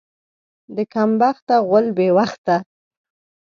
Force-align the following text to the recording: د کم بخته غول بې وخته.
د 0.75 0.77
کم 0.93 1.09
بخته 1.21 1.55
غول 1.67 1.85
بې 1.97 2.07
وخته. 2.17 2.55